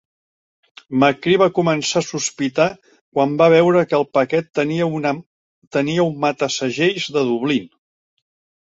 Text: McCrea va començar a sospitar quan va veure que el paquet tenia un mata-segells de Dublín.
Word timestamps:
McCrea 1.03 1.41
va 1.41 1.47
començar 1.57 2.01
a 2.01 2.05
sospitar 2.07 2.67
quan 2.87 3.37
va 3.43 3.51
veure 3.55 3.85
que 3.91 3.99
el 4.01 4.09
paquet 4.19 4.51
tenia 4.63 6.03
un 6.09 6.19
mata-segells 6.27 7.09
de 7.19 7.27
Dublín. 7.33 7.75